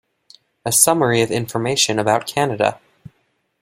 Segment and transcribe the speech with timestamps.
[0.65, 2.79] A summary of information about Canada.